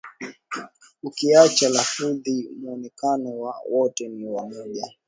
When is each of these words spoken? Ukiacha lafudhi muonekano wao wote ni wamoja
Ukiacha 1.03 1.69
lafudhi 1.69 2.49
muonekano 2.61 3.39
wao 3.39 3.63
wote 3.69 4.07
ni 4.07 4.25
wamoja 4.25 4.91